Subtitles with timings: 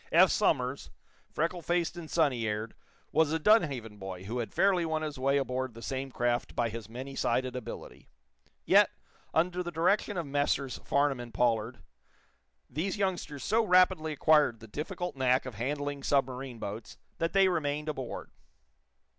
[0.11, 0.89] Eph Somers,
[1.29, 2.73] freckle faced and sunny aired,
[3.11, 6.69] was a Dunhaven boy who had fairly won his way aboard the same craft by
[6.69, 8.09] his many sided ability.
[8.65, 8.89] Yet,
[9.31, 10.79] under the direction of Messrs.
[10.79, 11.83] Farnum and Pollard
[12.67, 17.87] these youngsters so rapidly acquired the difficult knack of handling submarine boats that they remained
[17.87, 18.31] aboard.